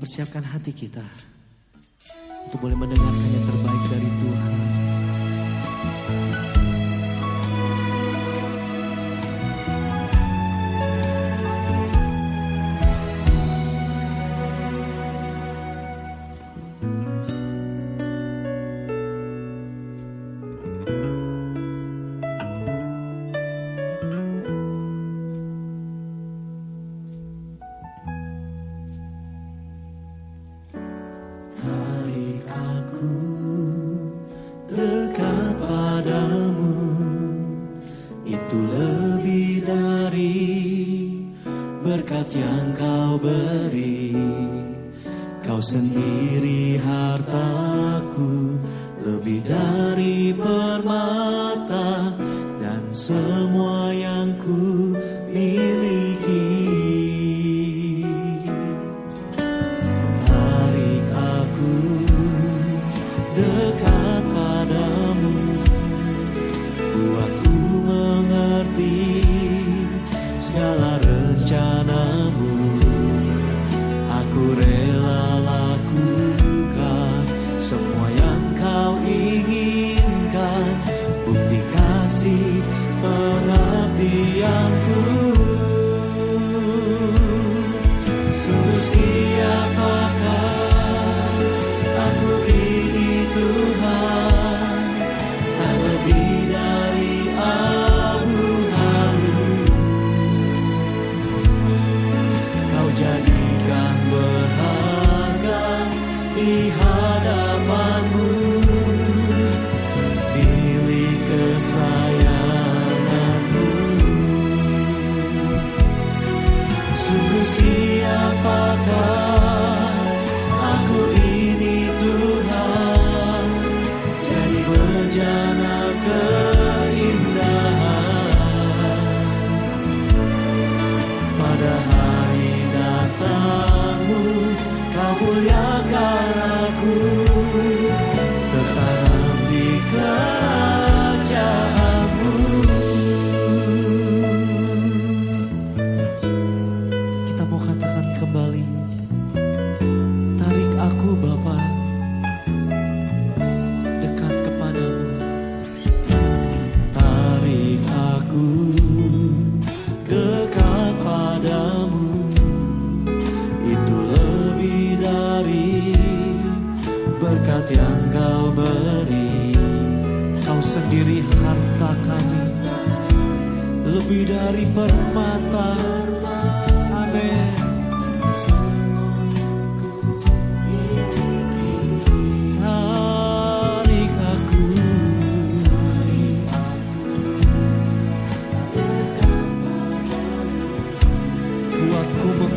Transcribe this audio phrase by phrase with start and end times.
[0.00, 1.04] mempersiapkan hati kita
[2.48, 4.60] untuk boleh mendengarkan yang terbaik dari Tuhan.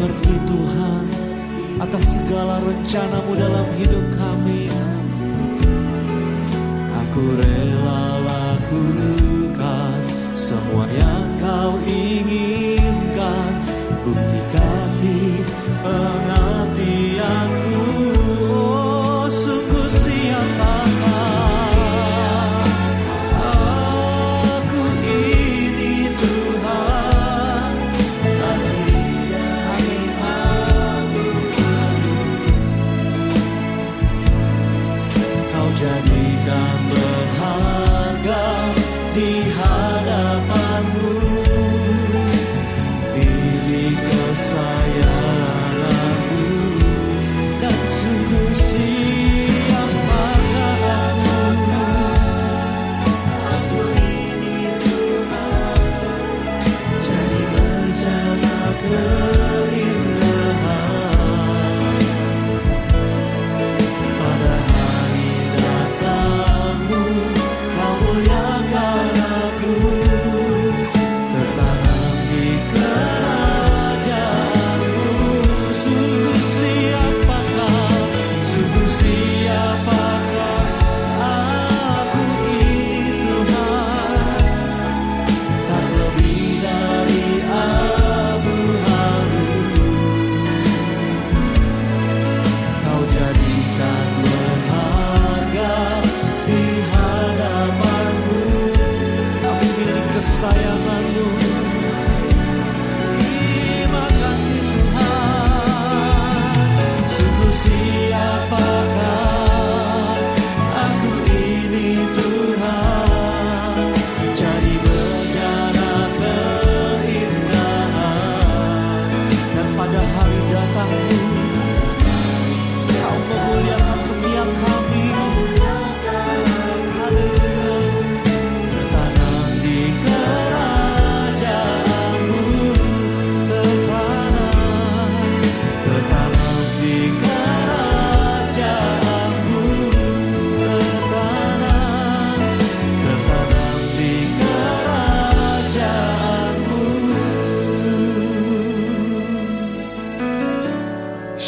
[0.03, 1.03] mengerti Tuhan
[1.79, 4.67] atas segala rencanamu dalam hidup kami.
[4.67, 4.87] Ya
[6.91, 9.99] Aku rela lakukan
[10.35, 12.62] semua yang kau ingin.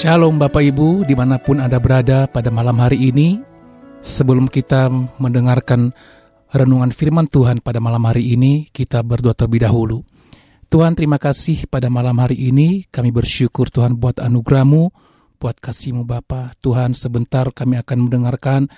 [0.06, 3.42] Shalom Bapak Ibu di mana pun Anda berada pada malam hari ini.
[4.06, 4.86] Sebelum kita
[5.18, 5.98] mendengarkan
[6.54, 10.06] renungan firman Tuhan pada malam hari ini Kita berdoa terlebih dahulu.
[10.70, 12.86] Tuhan terima kasih pada malam hari ini.
[12.86, 14.94] Kami bersyukur Tuhan buat anugerahmu
[15.42, 16.54] Buat kasihmu Bapa.
[16.62, 18.70] Tuhan sebentar kami akan mendengarkan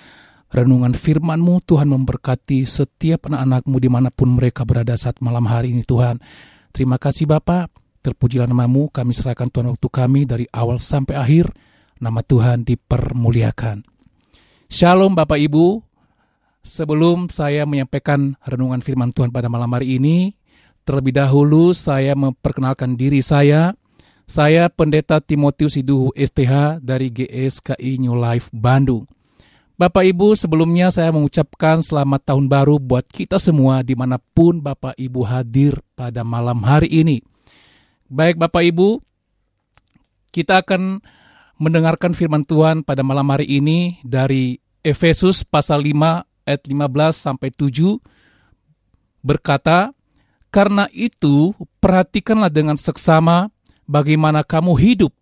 [0.48, 1.60] renungan firman-Mu.
[1.60, 6.24] Tuhan memberkati setiap anak-anakmu di mana pun mereka berada saat malam hari ini Tuhan.
[6.72, 11.50] Terima kasih Bapak Terpujilah namamu, kami serahkan Tuhan waktu kami dari awal sampai akhir.
[11.98, 13.82] Nama Tuhan dipermuliakan.
[14.70, 15.82] Shalom Bapak Ibu.
[16.62, 20.36] Sebelum saya menyampaikan renungan firman Tuhan pada malam hari ini,
[20.86, 23.74] terlebih dahulu saya memperkenalkan diri saya.
[24.28, 29.08] Saya Pendeta Timotius Iduhu STH dari GSKI New Life Bandung.
[29.78, 34.98] Bapak Ibu, sebelumnya saya mengucapkan selamat tahun baru buat kita semua di mana pun Bapak
[35.00, 37.24] Ibu hadir pada malam hari ini.
[38.08, 39.04] Baik Bapak Ibu,
[40.32, 41.04] kita akan
[41.60, 48.00] mendengarkan firman Tuhan pada malam hari ini dari Efesus pasal 5 ayat 15 sampai 7
[49.20, 49.92] berkata,
[50.48, 51.52] "Karena itu
[51.84, 53.52] perhatikanlah dengan seksama
[53.84, 55.12] bagaimana kamu hidup.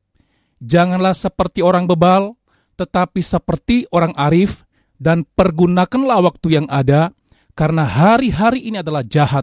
[0.62, 2.38] Janganlah seperti orang bebal,
[2.78, 4.62] tetapi seperti orang arif
[5.02, 7.10] dan pergunakanlah waktu yang ada
[7.58, 9.42] karena hari-hari ini adalah jahat.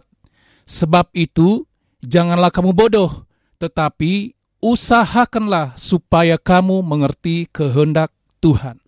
[0.64, 1.68] Sebab itu,
[2.00, 3.23] janganlah kamu bodoh,
[3.64, 8.12] tetapi usahakanlah supaya kamu mengerti kehendak
[8.44, 8.80] Tuhan.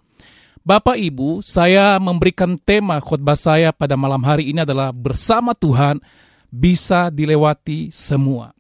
[0.67, 6.02] Bapak Ibu, saya memberikan tema khotbah saya pada malam hari ini adalah bersama Tuhan
[6.50, 8.50] bisa dilewati semua.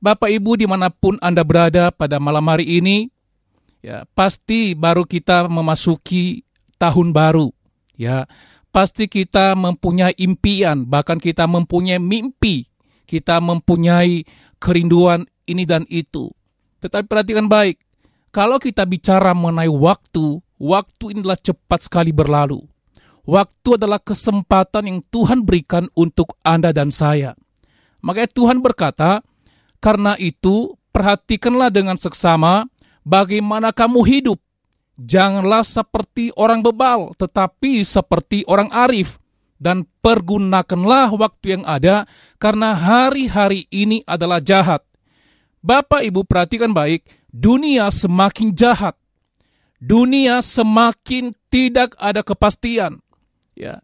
[0.00, 3.06] Bapak Ibu di mana pun Anda berada pada malam hari ini,
[3.84, 6.42] ya pasti baru kita memasuki
[6.80, 7.52] tahun baru,
[7.94, 8.24] ya
[8.72, 12.71] pasti kita mempunyai impian, bahkan kita mempunyai mimpi,
[13.12, 14.24] kita mempunyai
[14.56, 16.32] kerinduan ini dan itu.
[16.80, 17.76] Tetapi perhatikan baik,
[18.32, 22.64] kalau kita bicara mengenai waktu, waktu ini adalah cepat sekali berlalu.
[23.28, 27.36] Waktu adalah kesempatan yang Tuhan berikan untuk Anda dan saya.
[28.00, 29.22] Makanya Tuhan berkata,
[29.78, 32.66] karena itu perhatikanlah dengan seksama
[33.06, 34.42] bagaimana kamu hidup.
[34.98, 39.21] Janganlah seperti orang bebal, tetapi seperti orang arif
[39.62, 42.10] dan pergunakanlah waktu yang ada
[42.42, 44.82] karena hari-hari ini adalah jahat.
[45.62, 48.98] Bapak Ibu perhatikan baik, dunia semakin jahat.
[49.78, 52.98] Dunia semakin tidak ada kepastian.
[53.54, 53.78] Ya.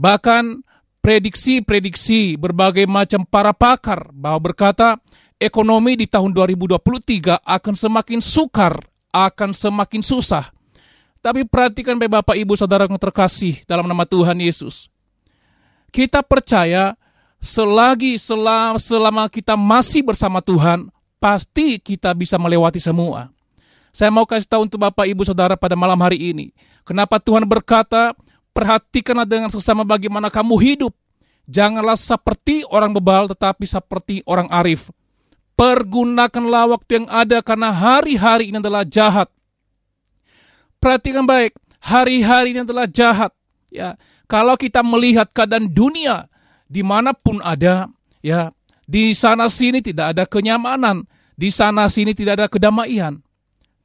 [0.00, 0.64] Bahkan
[1.04, 4.96] prediksi-prediksi berbagai macam para pakar bahwa berkata
[5.36, 8.80] ekonomi di tahun 2023 akan semakin sukar,
[9.12, 10.48] akan semakin susah.
[11.20, 14.88] Tapi perhatikan baik Bapak Ibu Saudara yang terkasih dalam nama Tuhan Yesus.
[15.88, 16.94] Kita percaya
[17.38, 20.90] selagi selama, selama kita masih bersama Tuhan,
[21.22, 23.30] pasti kita bisa melewati semua.
[23.94, 26.54] Saya mau kasih tahu untuk Bapak Ibu Saudara pada malam hari ini.
[26.86, 28.14] Kenapa Tuhan berkata,
[28.52, 30.92] perhatikanlah dengan sesama bagaimana kamu hidup.
[31.48, 34.92] Janganlah seperti orang bebal tetapi seperti orang arif.
[35.58, 39.26] Pergunakanlah waktu yang ada karena hari-hari ini adalah jahat.
[40.78, 43.34] Perhatikan baik, hari-hari ini adalah jahat.
[43.72, 46.28] Ya, kalau kita melihat keadaan dunia
[46.68, 47.88] di mana pun ada,
[48.20, 48.52] ya
[48.84, 53.18] di sana sini tidak ada kenyamanan, di sana sini tidak ada kedamaian.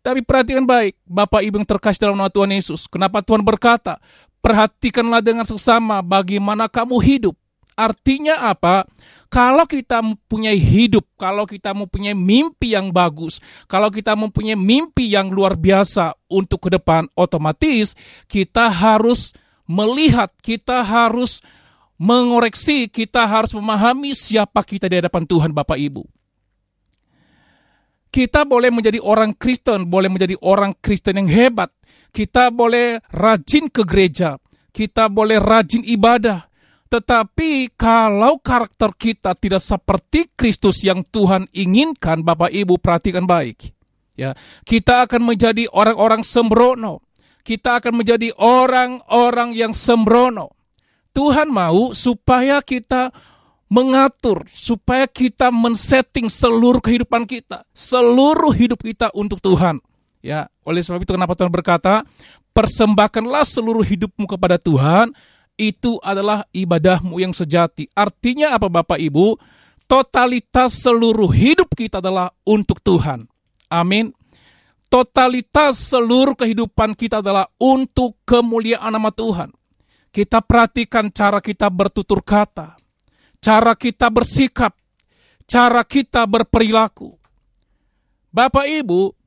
[0.03, 2.91] Tapi perhatikan baik, Bapak Ibu yang terkasih dalam nama Tuhan Yesus.
[2.91, 4.03] Kenapa Tuhan berkata,
[4.43, 7.35] perhatikanlah dengan sesama bagaimana kamu hidup.
[7.73, 8.85] Artinya apa?
[9.31, 15.33] Kalau kita mempunyai hidup, kalau kita mempunyai mimpi yang bagus, kalau kita mempunyai mimpi yang
[15.33, 17.97] luar biasa untuk ke depan, otomatis
[18.29, 19.33] kita harus
[19.69, 21.39] melihat, kita harus
[21.99, 26.03] mengoreksi, kita harus memahami siapa kita di hadapan Tuhan Bapak Ibu.
[28.13, 31.73] Kita boleh menjadi orang Kristen, boleh menjadi orang Kristen yang hebat.
[32.13, 34.37] Kita boleh rajin ke gereja,
[34.69, 36.45] kita boleh rajin ibadah.
[36.93, 43.73] Tetapi kalau karakter kita tidak seperti Kristus yang Tuhan inginkan, Bapak Ibu perhatikan baik.
[44.13, 47.01] Ya, kita akan menjadi orang-orang sembrono
[47.43, 50.55] kita akan menjadi orang-orang yang sembrono.
[51.13, 53.13] Tuhan mau supaya kita
[53.69, 59.77] mengatur, supaya kita men-setting seluruh kehidupan kita, seluruh hidup kita untuk Tuhan.
[60.23, 62.07] Ya, oleh sebab itu kenapa Tuhan berkata,
[62.55, 65.11] persembahkanlah seluruh hidupmu kepada Tuhan,
[65.59, 67.91] itu adalah ibadahmu yang sejati.
[67.93, 69.37] Artinya apa Bapak Ibu?
[69.85, 73.27] Totalitas seluruh hidup kita adalah untuk Tuhan.
[73.69, 74.15] Amin
[74.93, 79.49] totalitas seluruh kehidupan kita adalah untuk kemuliaan nama Tuhan.
[80.13, 82.77] Kita perhatikan cara kita bertutur kata,
[83.41, 84.77] cara kita bersikap,
[85.49, 87.17] cara kita berperilaku.
[88.29, 89.17] Bapak Ibu,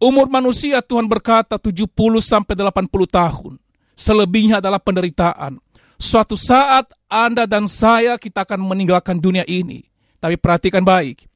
[0.00, 1.84] Umur manusia Tuhan berkata 70
[2.24, 3.60] sampai 80 tahun.
[3.92, 5.60] Selebihnya adalah penderitaan.
[6.00, 9.84] Suatu saat Anda dan saya kita akan meninggalkan dunia ini.
[10.16, 11.28] Tapi perhatikan baik.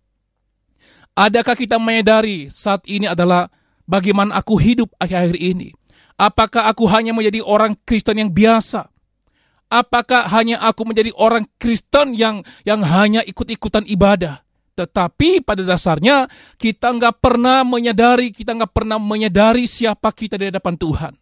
[1.14, 3.47] Adakah kita menyadari saat ini adalah
[3.87, 5.71] bagaimana aku hidup akhir-akhir ini?
[6.18, 8.90] Apakah aku hanya menjadi orang Kristen yang biasa?
[9.71, 14.42] Apakah hanya aku menjadi orang Kristen yang yang hanya ikut-ikutan ibadah?
[14.75, 16.26] Tetapi pada dasarnya
[16.59, 21.12] kita nggak pernah menyadari, kita nggak pernah menyadari siapa kita di hadapan Tuhan.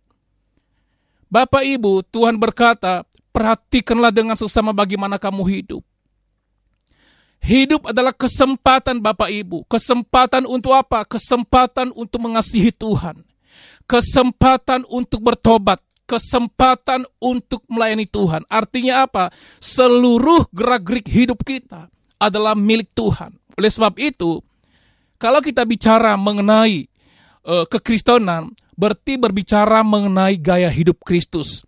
[1.29, 5.85] Bapak Ibu, Tuhan berkata, perhatikanlah dengan sesama bagaimana kamu hidup.
[7.43, 9.67] Hidup adalah kesempatan Bapak Ibu.
[9.67, 11.03] Kesempatan untuk apa?
[11.03, 13.27] Kesempatan untuk mengasihi Tuhan.
[13.91, 15.83] Kesempatan untuk bertobat
[16.13, 18.45] kesempatan untuk melayani Tuhan.
[18.53, 19.33] Artinya apa?
[19.57, 21.89] Seluruh gerak-gerik hidup kita
[22.21, 23.33] adalah milik Tuhan.
[23.57, 24.45] Oleh sebab itu,
[25.17, 26.85] kalau kita bicara mengenai
[27.49, 31.65] uh, kekristenan, berarti berbicara mengenai gaya hidup Kristus.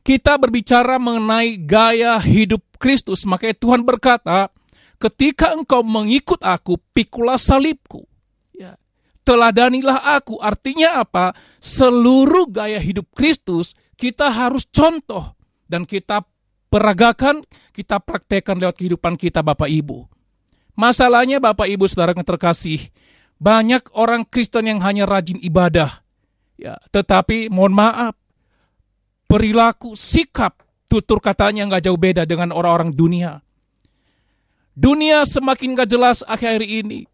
[0.00, 4.48] Kita berbicara mengenai gaya hidup Kristus, makanya Tuhan berkata,
[4.96, 8.10] ketika engkau mengikut aku, pikulah salibku
[9.30, 10.42] teladanilah aku.
[10.42, 11.36] Artinya apa?
[11.62, 15.36] Seluruh gaya hidup Kristus kita harus contoh
[15.70, 16.26] dan kita
[16.66, 20.08] peragakan, kita praktekkan lewat kehidupan kita Bapak Ibu.
[20.74, 22.90] Masalahnya Bapak Ibu Saudara yang terkasih,
[23.36, 26.02] banyak orang Kristen yang hanya rajin ibadah.
[26.60, 28.16] Ya, tetapi mohon maaf,
[29.30, 30.58] perilaku, sikap,
[30.90, 33.38] tutur katanya nggak jauh beda dengan orang-orang dunia.
[34.74, 37.06] Dunia semakin gak jelas akhir-akhir ini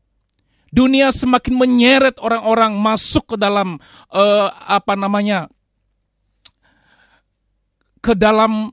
[0.76, 3.78] dunia semakin menyeret orang-orang masuk ke dalam
[4.10, 5.48] uh, apa namanya
[8.02, 8.70] ke dalam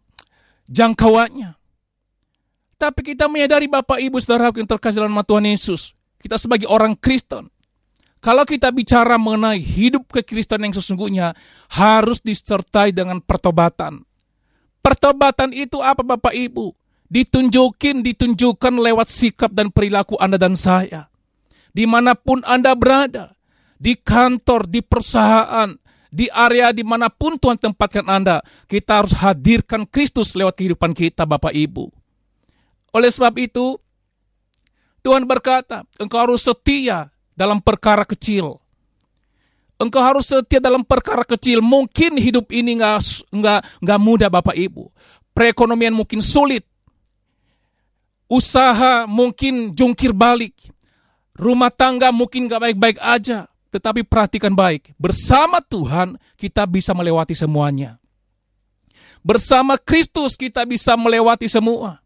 [0.70, 1.56] jangkauannya.
[2.78, 7.48] Tapi kita menyadari Bapak Ibu Saudara yang terkasih dalam Tuhan Yesus, kita sebagai orang Kristen,
[8.24, 11.28] kalau kita bicara mengenai hidup kekristenan yang sesungguhnya
[11.68, 14.08] harus disertai dengan pertobatan.
[14.80, 16.72] Pertobatan itu apa Bapak Ibu?
[17.12, 21.14] Ditunjukin, ditunjukkan lewat sikap dan perilaku Anda dan saya
[21.74, 23.34] di mana pun Anda berada,
[23.82, 25.74] di kantor, di perusahaan,
[26.14, 31.26] di area di mana pun Tuhan tempatkan Anda, kita harus hadirkan Kristus lewat kehidupan kita
[31.26, 31.90] Bapak Ibu.
[32.94, 33.82] Oleh sebab itu,
[35.02, 38.62] Tuhan berkata, engkau harus setia dalam perkara kecil.
[39.82, 41.60] Engkau harus setia dalam perkara kecil.
[41.60, 44.88] Mungkin hidup ini nggak nggak nggak mudah Bapak Ibu.
[45.34, 46.64] Perekonomian mungkin sulit.
[48.30, 50.56] Usaha mungkin jungkir balik.
[51.34, 54.94] Rumah tangga mungkin gak baik-baik aja, tetapi perhatikan baik.
[55.02, 57.98] Bersama Tuhan kita bisa melewati semuanya.
[59.26, 61.98] Bersama Kristus kita bisa melewati semua.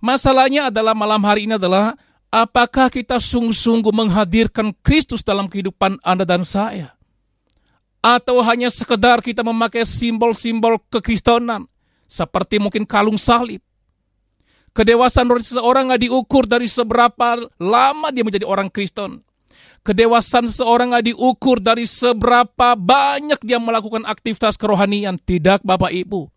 [0.00, 1.92] Masalahnya adalah malam hari ini adalah
[2.30, 6.96] apakah kita sungguh-sungguh menghadirkan Kristus dalam kehidupan Anda dan saya?
[8.00, 11.68] Atau hanya sekedar kita memakai simbol-simbol kekristenan
[12.08, 13.60] seperti mungkin kalung salib
[14.70, 19.18] Kedewasaan dari seseorang nggak diukur dari seberapa lama dia menjadi orang Kristen.
[19.82, 25.18] Kedewasaan seseorang nggak diukur dari seberapa banyak dia melakukan aktivitas kerohanian.
[25.18, 26.30] Tidak Bapak Ibu.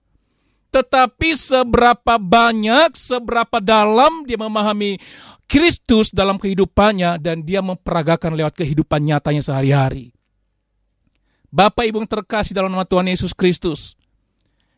[0.74, 4.98] Tetapi seberapa banyak, seberapa dalam dia memahami
[5.54, 10.10] Kristus dalam kehidupannya dan dia memperagakan lewat kehidupan nyatanya sehari-hari.
[11.54, 13.94] Bapak Ibu yang terkasih dalam nama Tuhan Yesus Kristus.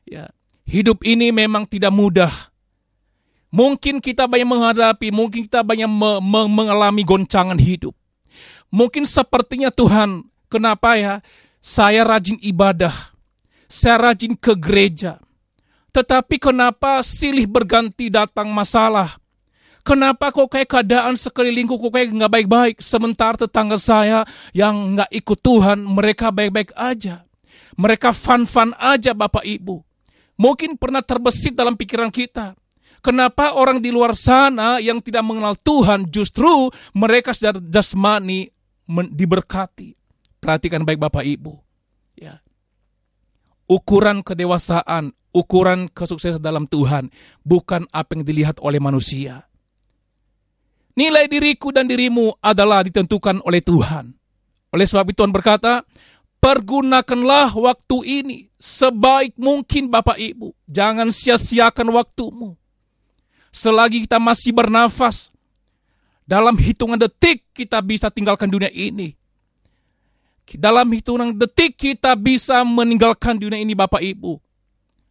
[0.03, 0.27] Ya,
[0.67, 2.51] hidup ini memang tidak mudah
[3.55, 7.95] Mungkin kita banyak menghadapi, mungkin kita banyak me me mengalami goncangan hidup.
[8.67, 11.23] Mungkin sepertinya Tuhan, kenapa ya?
[11.63, 12.91] Saya rajin ibadah,
[13.71, 15.23] saya rajin ke gereja.
[15.95, 19.15] Tetapi kenapa silih berganti datang masalah?
[19.85, 22.75] Kenapa kok kayak keadaan sekelilingku kok kayak nggak baik-baik?
[22.81, 27.21] Sementara tetangga saya yang nggak ikut Tuhan, mereka baik-baik aja.
[27.77, 29.85] Mereka fun-fun aja Bapak Ibu.
[30.41, 32.57] Mungkin pernah terbesit dalam pikiran kita
[33.05, 38.49] Kenapa orang di luar sana yang tidak mengenal Tuhan justru mereka secara jasmani
[38.89, 39.93] diberkati?
[40.41, 41.53] Perhatikan baik Bapak Ibu.
[42.17, 42.41] Ya.
[43.69, 47.13] Ukuran kedewasaan, ukuran kesuksesan dalam Tuhan
[47.45, 49.45] bukan apa yang dilihat oleh manusia.
[50.95, 54.15] Nilai diriku dan dirimu adalah ditentukan oleh Tuhan.
[54.71, 55.83] Oleh sebab itu Tuhan berkata,
[56.39, 60.55] pergunakanlah waktu ini sebaik mungkin Bapak Ibu.
[60.67, 62.55] Jangan sia-siakan waktumu
[63.55, 65.31] selagi kita masih bernafas,
[66.27, 69.15] dalam hitungan detik kita bisa tinggalkan dunia ini.
[70.45, 74.37] Dalam hitungan detik kita bisa meninggalkan dunia ini Bapak Ibu.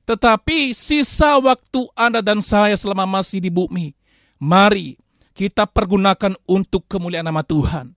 [0.04, 3.96] Tetapi sisa waktu Anda dan saya selama masih di bumi,
[4.36, 5.00] mari
[5.34, 7.92] kita pergunakan untuk kemuliaan nama Tuhan.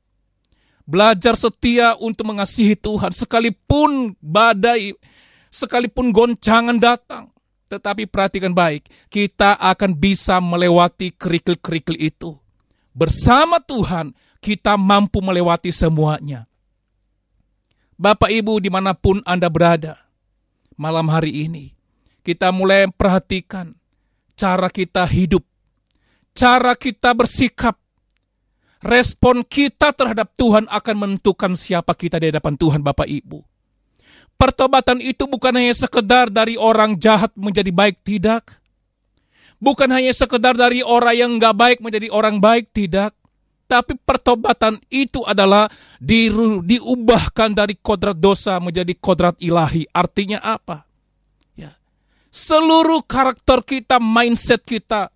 [0.88, 4.96] belajar setia untuk mengasihi Tuhan sekalipun badai,
[5.52, 7.36] sekalipun goncangan datang.
[7.68, 12.40] Tetapi perhatikan baik, kita akan bisa melewati kerikil-kerikil itu.
[12.96, 16.48] Bersama Tuhan, kita mampu melewati semuanya.
[18.00, 20.00] Bapak Ibu di mana pun Anda berada,
[20.80, 21.76] malam hari ini,
[22.24, 23.76] kita mulai perhatikan
[24.40, 25.44] cara kita hidup,
[26.38, 27.74] cara kita bersikap,
[28.86, 33.42] respon kita terhadap Tuhan akan menentukan siapa kita di hadapan Tuhan Bapak Ibu.
[34.38, 38.46] Pertobatan itu bukan hanya sekedar dari orang jahat menjadi baik, tidak.
[39.58, 43.18] Bukan hanya sekedar dari orang yang nggak baik menjadi orang baik, tidak.
[43.66, 45.66] Tapi pertobatan itu adalah
[45.98, 46.30] di,
[46.62, 49.90] diubahkan dari kodrat dosa menjadi kodrat ilahi.
[49.90, 50.86] Artinya apa?
[51.58, 51.74] Ya.
[52.30, 55.10] Seluruh karakter kita, mindset kita,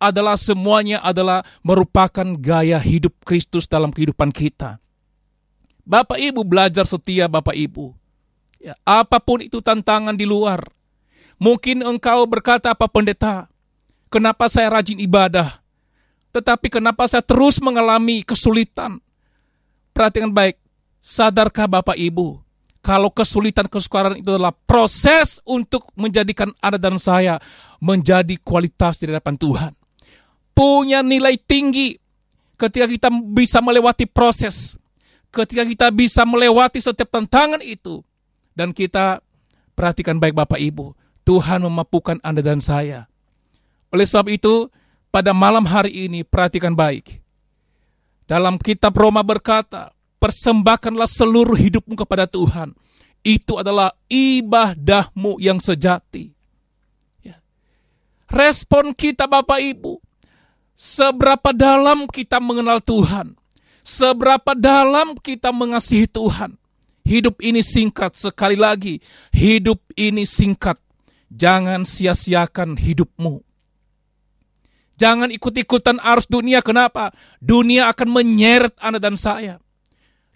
[0.00, 4.80] adalah semuanya adalah merupakan gaya hidup Kristus dalam kehidupan kita.
[5.84, 7.92] Bapak Ibu belajar setia Bapak Ibu.
[8.60, 10.64] Ya, apa pun itu tantangan di luar.
[11.36, 13.48] Mungkin engkau berkata apa pendeta,
[14.08, 15.60] kenapa saya rajin ibadah?
[16.32, 19.00] Tetapi kenapa saya terus mengalami kesulitan?
[19.96, 20.60] Perhatikan baik,
[21.00, 22.40] sadarkah Bapak Ibu,
[22.84, 27.40] kalau kesulitan kesukaran itu adalah proses untuk menjadikan Anda dan saya
[27.80, 29.79] menjadi kualitas di hadapan Tuhan
[30.60, 31.96] punya nilai tinggi
[32.60, 34.76] ketika kita bisa melewati proses,
[35.32, 38.04] ketika kita bisa melewati setiap tantangan itu,
[38.52, 39.24] dan kita
[39.72, 40.92] perhatikan baik Bapak Ibu,
[41.24, 43.08] Tuhan memampukan Anda dan saya.
[43.88, 44.68] Oleh sebab itu,
[45.08, 47.24] pada malam hari ini perhatikan baik.
[48.28, 52.76] Dalam kitab Roma berkata, persembahkanlah seluruh hidupmu kepada Tuhan.
[53.24, 56.30] Itu adalah ibadahmu yang sejati.
[57.24, 57.40] Ya.
[58.28, 59.98] Respon kita Bapak Ibu,
[60.80, 63.36] Seberapa dalam kita mengenal Tuhan,
[63.84, 66.56] seberapa dalam kita mengasihi Tuhan.
[67.04, 68.96] Hidup ini singkat, sekali lagi,
[69.28, 70.80] hidup ini singkat.
[71.28, 73.44] Jangan sia-siakan hidupmu.
[74.96, 76.64] Jangan ikut-ikutan arus dunia.
[76.64, 77.12] Kenapa?
[77.44, 79.60] Dunia akan menyeret Anda dan saya.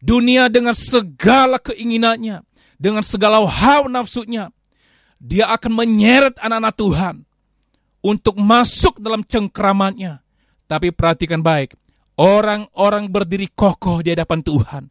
[0.04, 2.44] Dunia dengan segala keinginannya,
[2.76, 4.52] dengan segala hawa nafsunya,
[5.16, 7.16] dia akan menyeret anak-anak Tuhan
[8.04, 10.23] untuk masuk dalam cengkramannya.
[10.64, 11.76] Tapi perhatikan baik,
[12.16, 14.84] orang-orang berdiri kokoh di hadapan Tuhan.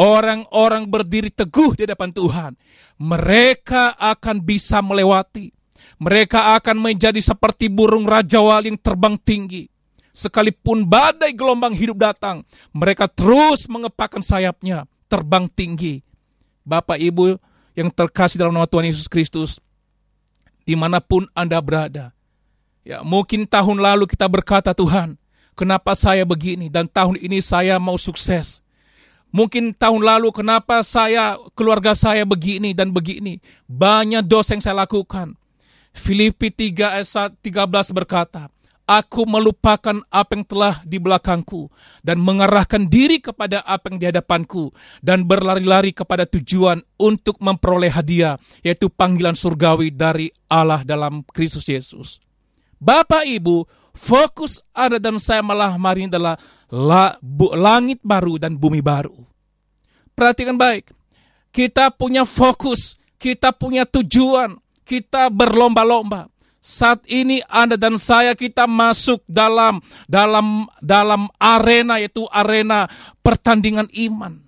[0.00, 2.52] Orang-orang berdiri teguh di hadapan Tuhan.
[2.96, 5.52] Mereka akan bisa melewati.
[6.00, 9.68] Mereka akan menjadi seperti burung raja wali yang terbang tinggi.
[10.10, 16.00] Sekalipun badai gelombang hidup datang, mereka terus mengepakkan sayapnya, terbang tinggi.
[16.64, 17.36] Bapak Ibu
[17.78, 19.60] yang terkasih dalam nama Tuhan Yesus Kristus,
[20.64, 22.10] di mana pun Anda berada,
[22.80, 25.20] Ya, mungkin tahun lalu kita berkata, Tuhan,
[25.52, 28.64] kenapa saya begini dan tahun ini saya mau sukses.
[29.30, 33.38] Mungkin tahun lalu kenapa saya, keluarga saya begini dan begini.
[33.70, 35.38] Banyak dosa yang saya lakukan.
[35.94, 38.50] Filipi 3 ayat 13 berkata,
[38.90, 41.70] Aku melupakan apa yang telah di belakangku
[42.02, 48.34] dan mengarahkan diri kepada apa yang di hadapanku dan berlari-lari kepada tujuan untuk memperoleh hadiah
[48.66, 52.29] yaitu panggilan surgawi dari Allah dalam Kristus Yesus.
[52.80, 56.40] Bapak Ibu, fokus ada dan saya malah hari ini adalah
[56.72, 59.12] la, bu, langit baru dan bumi baru.
[60.16, 60.88] Perhatikan baik,
[61.52, 64.56] kita punya fokus, kita punya tujuan,
[64.88, 66.32] kita berlomba-lomba.
[66.60, 72.84] Saat ini Anda dan saya kita masuk dalam dalam dalam arena yaitu arena
[73.24, 74.44] pertandingan iman.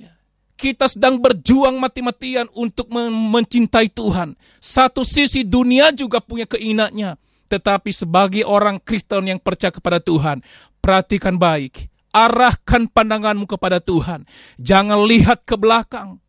[0.00, 0.16] Ya.
[0.56, 4.40] Kita sedang berjuang mati-matian untuk mencintai Tuhan.
[4.56, 10.44] Satu sisi dunia juga punya keinginannya tetapi sebagai orang Kristen yang percaya kepada Tuhan,
[10.84, 11.88] perhatikan baik.
[12.12, 14.24] Arahkan pandanganmu kepada Tuhan.
[14.60, 16.20] Jangan lihat ke belakang.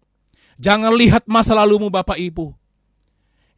[0.59, 2.51] Jangan lihat masa lalumu Bapak Ibu.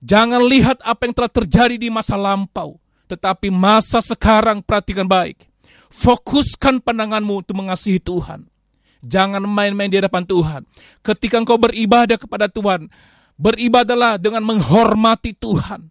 [0.02, 2.78] Jangan lihat apa yang telah terjadi di masa lampau.
[3.10, 5.50] Tetapi masa sekarang perhatikan baik.
[5.92, 8.46] Fokuskan pandanganmu untuk mengasihi Tuhan.
[9.02, 10.62] Jangan main-main di hadapan Tuhan.
[11.02, 12.86] Ketika engkau beribadah kepada Tuhan,
[13.36, 15.90] beribadalah dengan menghormati Tuhan.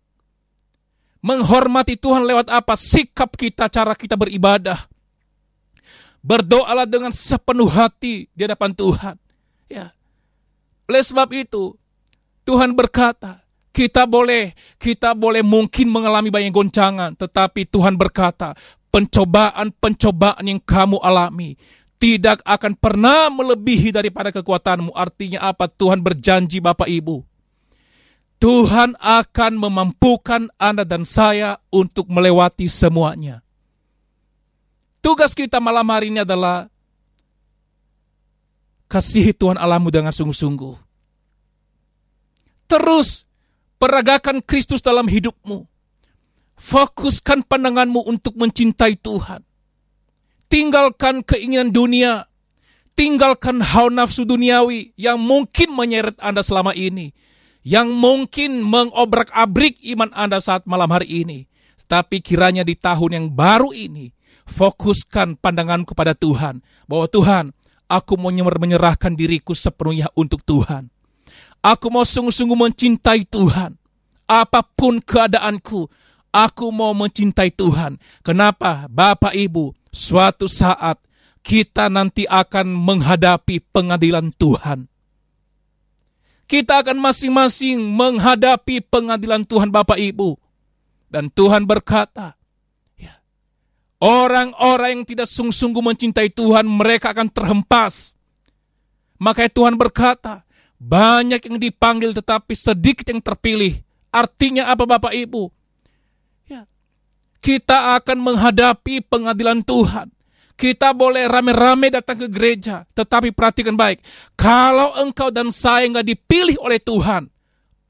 [1.20, 2.72] Menghormati Tuhan lewat apa?
[2.76, 4.88] Sikap kita, cara kita beribadah.
[6.20, 9.16] Berdoalah dengan sepenuh hati di hadapan Tuhan.
[9.68, 9.92] Ya.
[10.88, 11.76] Oleh sebab itu,
[12.44, 18.56] Tuhan berkata, kita boleh, kita boleh mungkin mengalami banyak goncangan, tetapi Tuhan berkata,
[18.90, 21.54] pencobaan-pencobaan yang kamu alami
[22.00, 24.90] tidak akan pernah melebihi daripada kekuatanmu.
[24.96, 25.68] Artinya apa?
[25.68, 27.29] Tuhan berjanji Bapak Ibu.
[28.40, 33.44] Tuhan akan memampukan Anda dan saya untuk melewati semuanya.
[35.04, 36.72] Tugas kita malam hari ini adalah
[38.88, 40.76] kasihi Tuhan Allahmu dengan sungguh-sungguh.
[42.64, 43.28] Terus
[43.76, 45.68] peragakan Kristus dalam hidupmu.
[46.56, 49.44] Fokuskan pandanganmu untuk mencintai Tuhan.
[50.48, 52.24] Tinggalkan keinginan dunia.
[52.96, 57.12] Tinggalkan hawa nafsu duniawi yang mungkin menyeret Anda selama ini.
[57.60, 61.38] Yang mungkin mengobrak-abrik iman Anda saat malam hari ini.
[61.90, 64.14] Tapi kiranya di tahun yang baru ini,
[64.46, 66.62] fokuskan pandangan kepada Tuhan.
[66.86, 67.44] Bahwa Tuhan,
[67.90, 70.86] aku mau menyerahkan diriku sepenuhnya untuk Tuhan.
[71.60, 73.76] Aku mau sungguh-sungguh mencintai Tuhan.
[74.30, 75.90] Apa pun keadaanku,
[76.30, 77.98] aku mau mencintai Tuhan.
[78.22, 78.86] Kenapa?
[78.86, 81.02] Bapak Ibu, suatu saat
[81.42, 84.86] kita nanti akan menghadapi pengadilan Tuhan.
[86.50, 90.34] Kita akan masing-masing menghadapi pengadilan Tuhan Bapak Ibu.
[91.06, 92.34] Dan Tuhan berkata,
[92.98, 93.22] ya,
[94.02, 98.18] orang-orang yang tidak sungguh-sungguh mencintai Tuhan, mereka akan terhempas.
[99.22, 100.42] Makanya Tuhan berkata,
[100.82, 103.78] banyak yang dipanggil tetapi sedikit yang terpilih.
[104.10, 105.54] Artinya apa Bapak Ibu?
[106.50, 106.66] Ya,
[107.38, 110.10] kita akan menghadapi pengadilan Tuhan.
[110.60, 114.04] Kita boleh rame-rame datang ke gereja, tetapi perhatikan baik.
[114.36, 117.32] Kalau engkau dan saya nggak dipilih oleh Tuhan,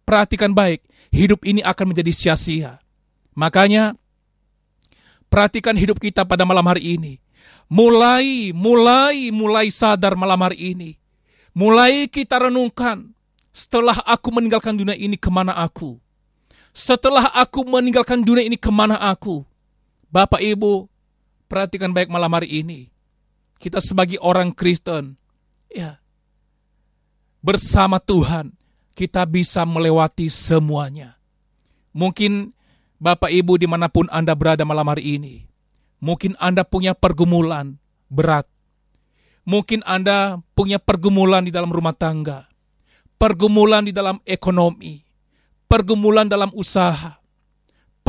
[0.07, 2.79] perhatikan baik, hidup ini akan menjadi sia-sia.
[3.35, 3.99] Makanya,
[5.27, 7.19] perhatikan hidup kita pada malam hari ini.
[7.67, 10.95] Mulai, mulai, mulai sadar malam hari ini.
[11.51, 13.11] Mulai kita renungkan,
[13.51, 15.99] setelah aku meninggalkan dunia ini ke mana aku?
[16.71, 19.43] Setelah aku meninggalkan dunia ini ke mana aku?
[20.07, 20.87] Bapak Ibu,
[21.51, 22.95] perhatikan baik malam hari ini.
[23.59, 25.19] Kita sebagai orang Kristen,
[25.69, 25.99] ya,
[27.43, 28.55] bersama Tuhan,
[28.95, 31.19] kita bisa melewati semuanya.
[31.93, 32.55] Mungkin
[32.97, 35.45] Bapak Ibu di mana pun Anda berada malam hari ini,
[36.01, 37.77] mungkin Anda punya pergumulan
[38.09, 38.49] berat.
[39.45, 42.49] Mungkin Anda punya pergumulan di dalam rumah tangga,
[43.21, 45.05] pergumulan di dalam ekonomi,
[45.69, 47.20] pergumulan dalam usaha.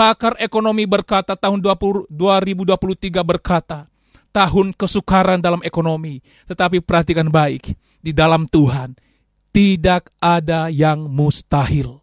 [0.01, 3.85] Pakar ekonomi berkata tahun 20, 2023 berkata,
[4.33, 6.25] tahun kesukaran dalam ekonomi.
[6.49, 8.97] Tetapi perhatikan baik, di dalam Tuhan
[9.53, 12.01] tidak ada yang mustahil.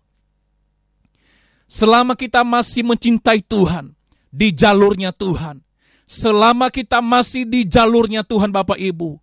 [1.67, 3.91] Selama kita masih mencintai Tuhan,
[4.31, 5.59] di jalurnya Tuhan,
[6.07, 9.19] selama kita masih di jalurnya Tuhan Bapak Ibu,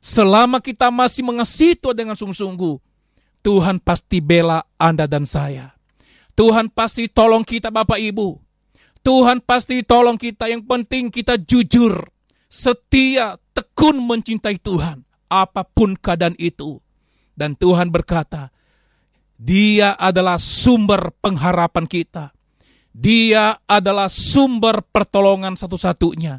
[0.00, 2.80] selama kita masih mengasihi Tuhan dengan sungguh-sungguh,
[3.44, 5.73] Tuhan pasti bela Anda dan saya.
[6.34, 8.38] Tuhan pasti tolong kita Bapak Ibu.
[9.04, 10.50] Tuhan pasti tolong kita.
[10.50, 12.10] Yang penting kita jujur,
[12.50, 15.06] setia, tekun mencintai Tuhan.
[15.30, 16.82] Apa pun keadaan itu.
[17.34, 18.54] Dan Tuhan berkata,
[19.34, 22.30] dia adalah sumber pengharapan kita.
[22.94, 26.38] Dia adalah sumber pertolongan satu-satunya.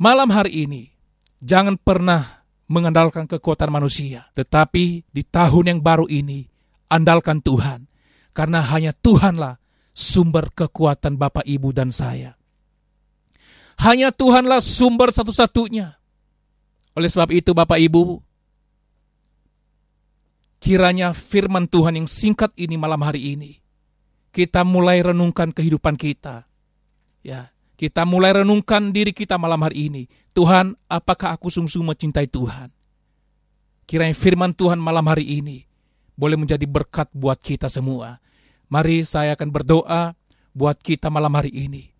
[0.00, 0.92] Malam hari ini,
[1.40, 4.28] jangan pernah mengandalkan kekuatan manusia.
[4.36, 6.46] Tetapi di tahun yang baru ini,
[6.92, 7.89] andalkan Tuhan.
[8.40, 9.60] Karena hanya Tuhanlah
[9.92, 12.40] sumber kekuatan Bapak, Ibu, dan saya.
[13.76, 16.00] Hanya Tuhanlah sumber satu-satunya.
[16.96, 18.24] Oleh sebab itu Bapak Ibu,
[20.56, 23.60] kiranya firman Tuhan yang singkat ini malam hari ini,
[24.32, 26.48] kita mulai renungkan kehidupan kita.
[27.20, 30.08] Ya, kita mulai renungkan diri kita malam hari ini.
[30.32, 32.72] Tuhan, apakah aku sungguh-sungguh mencintai Tuhan?
[33.84, 35.68] Kiranya firman Tuhan malam hari ini
[36.16, 38.16] boleh menjadi berkat buat kita semua.
[38.70, 40.14] Mari saya akan berdoa
[40.54, 41.90] buat kita malam hari ini.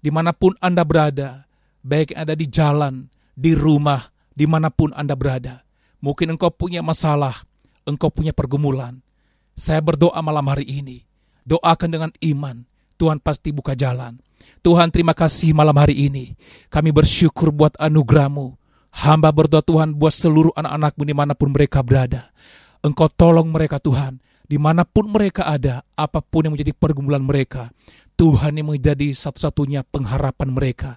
[0.00, 1.44] Di mana pun Anda berada,
[1.84, 5.60] baik ada di jalan, di rumah, di mana pun Anda berada.
[6.00, 7.44] Mungkin engkau punya masalah,
[7.84, 9.04] engkau punya pergumulan.
[9.52, 11.04] Saya berdoa malam hari ini.
[11.44, 12.64] Doakan dengan iman,
[12.96, 14.16] Tuhan pasti buka jalan.
[14.64, 16.32] Tuhan terima kasih malam hari ini.
[16.72, 18.56] Kami bersyukur buat anugerahmu.
[18.96, 22.32] Hamba berdoa Tuhan buat seluruh anak-anakmu di mana pun mereka berada.
[22.80, 27.72] Engkau tolong mereka Tuhan, di mana pun mereka ada, apa pun yang menjadi pergumulan mereka.
[28.14, 30.90] Tuhan yang menjadi satu-satunya pengharapan mereka.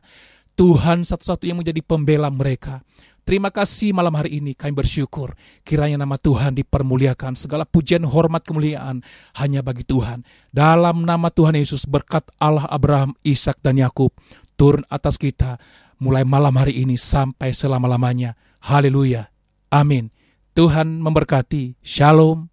[0.53, 2.85] Tuhan satu-satunya yang menjadi pembela mereka.
[3.27, 5.35] Terima kasih malam hari ini kami bersyukur.
[5.67, 7.35] Kiranya nama Tuhan dipermuliakan.
[7.35, 9.03] Segala pujian, hormat, kemuliaan
[9.35, 10.23] hanya bagi Tuhan.
[10.47, 14.15] Dalam nama Tuhan Yesus berkat Allah Abraham, Ishak dan Yakub
[14.55, 15.59] turun atas kita
[15.99, 18.39] mulai malam hari ini sampai selama-lamanya.
[18.63, 19.29] Haleluya.
[19.69, 20.09] Amin.
[20.55, 21.77] Tuhan memberkati.
[21.83, 22.49] Shalom.